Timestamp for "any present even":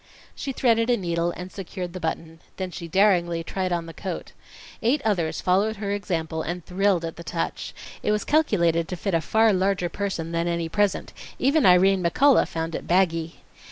10.47-11.67